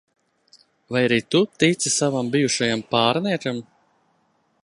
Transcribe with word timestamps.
Vai 0.95 1.01
arī 1.09 1.19
tu 1.35 1.41
tici 1.63 1.93
savam 1.97 2.33
bijušajam 2.37 2.83
pāriniekam? 2.95 3.61